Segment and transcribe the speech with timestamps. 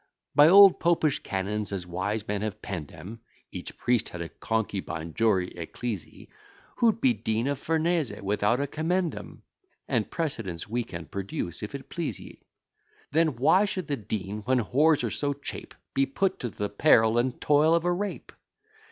[0.33, 3.19] By old Popish canons, as wise men have penn'd 'em,
[3.51, 6.25] Each priest had a concubine jure ecclesiae;
[6.77, 9.43] Who'd be Dean of Fernes without a commendam?
[9.87, 12.41] And precedents we can produce, if it please ye:
[13.11, 17.19] Then why should the dean, when whores are so cheap, Be put to the peril
[17.19, 18.31] and toil of a rape?